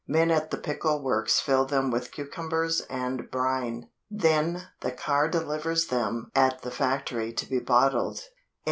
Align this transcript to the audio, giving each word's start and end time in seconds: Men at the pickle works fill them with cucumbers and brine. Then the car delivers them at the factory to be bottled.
Men 0.07 0.31
at 0.31 0.49
the 0.49 0.57
pickle 0.57 0.99
works 1.03 1.39
fill 1.39 1.65
them 1.65 1.91
with 1.91 2.09
cucumbers 2.11 2.81
and 2.89 3.29
brine. 3.29 3.87
Then 4.09 4.69
the 4.79 4.89
car 4.91 5.29
delivers 5.29 5.89
them 5.89 6.31
at 6.33 6.63
the 6.63 6.71
factory 6.71 7.31
to 7.33 7.47
be 7.47 7.59
bottled. 7.59 8.19